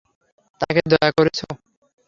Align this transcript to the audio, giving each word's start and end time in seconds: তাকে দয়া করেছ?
তাকে 0.61 0.81
দয়া 0.91 1.09
করেছ? 1.17 1.39